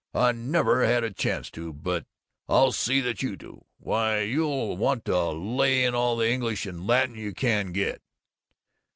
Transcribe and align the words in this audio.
I 0.15 0.31
never 0.31 0.83
had 0.83 1.03
a 1.03 1.13
chance 1.13 1.51
to, 1.51 1.71
but 1.71 2.07
I'll 2.49 2.71
see 2.71 3.01
that 3.01 3.21
you 3.21 3.35
do 3.35 3.65
why, 3.77 4.21
you'll 4.21 4.75
want 4.75 5.05
to 5.05 5.29
lay 5.29 5.83
in 5.85 5.93
all 5.93 6.17
the 6.17 6.27
English 6.27 6.65
and 6.65 6.87
Latin 6.87 7.13
you 7.13 7.35
can 7.35 7.71
get." 7.71 8.01